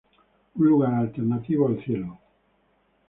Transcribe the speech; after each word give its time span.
Un 0.55 0.65
lugar 0.65 0.95
alternativo 0.95 1.67
al 1.67 1.79
cielo. 1.83 2.17